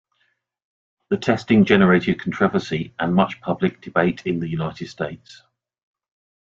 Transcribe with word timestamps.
The 1.09 1.17
testing 1.17 1.63
generated 1.63 2.19
controversy 2.19 2.91
and 2.97 3.13
much 3.13 3.39
public 3.39 3.81
debate 3.81 4.23
in 4.25 4.39
the 4.39 4.49
United 4.49 4.87
States. 4.87 5.43